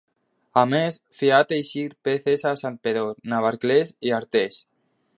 A 0.61 0.63
més, 0.69 0.97
feia 1.17 1.41
teixir 1.51 1.85
peces 2.09 2.47
a 2.53 2.57
Santpedor, 2.65 3.15
Navarcles 3.35 3.97
i 4.09 4.19
Artés. 4.23 4.63